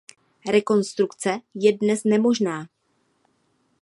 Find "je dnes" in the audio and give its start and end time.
1.53-2.03